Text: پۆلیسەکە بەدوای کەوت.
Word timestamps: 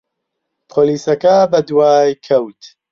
پۆلیسەکە 0.71 1.35
بەدوای 1.51 2.09
کەوت. 2.25 2.61